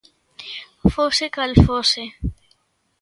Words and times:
Fose 0.95 1.25
cal 1.35 1.53
fose. 1.65 2.03